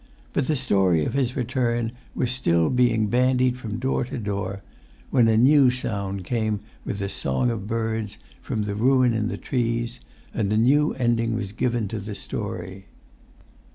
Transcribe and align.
But 0.33 0.47
the 0.47 0.55
story 0.55 1.05
of 1.05 1.13
his 1.13 1.35
return 1.35 1.91
was 2.15 2.31
still 2.31 2.71
being 2.71 3.05
bandied 3.05 3.55
from 3.55 3.77
door 3.77 4.03
to 4.05 4.17
door, 4.17 4.63
when 5.11 5.27
a 5.27 5.37
new 5.37 5.69
sound 5.69 6.23
came 6.25 6.61
with 6.83 6.97
the 6.97 7.07
song 7.07 7.51
of 7.51 7.67
birds 7.67 8.17
from 8.41 8.63
the 8.63 8.73
ruin 8.73 9.13
in 9.13 9.27
the 9.27 9.37
trees, 9.37 9.99
and 10.33 10.51
a 10.51 10.57
new 10.57 10.93
ending 10.93 11.35
was 11.35 11.51
given 11.51 11.87
to 11.89 11.99
the 11.99 12.15
story. 12.15 12.87